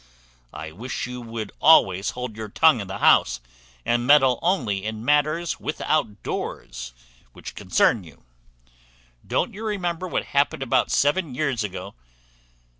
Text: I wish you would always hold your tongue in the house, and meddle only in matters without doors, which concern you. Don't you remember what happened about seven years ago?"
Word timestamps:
I 0.55 0.71
wish 0.71 1.05
you 1.05 1.21
would 1.21 1.51
always 1.61 2.09
hold 2.17 2.35
your 2.35 2.49
tongue 2.49 2.81
in 2.81 2.87
the 2.87 2.97
house, 2.97 3.39
and 3.85 4.07
meddle 4.07 4.39
only 4.41 4.83
in 4.83 5.05
matters 5.05 5.59
without 5.59 6.23
doors, 6.23 6.91
which 7.33 7.53
concern 7.53 8.03
you. 8.03 8.23
Don't 9.27 9.53
you 9.53 9.63
remember 9.63 10.07
what 10.07 10.25
happened 10.25 10.63
about 10.63 10.89
seven 10.89 11.35
years 11.35 11.63
ago?" 11.63 11.93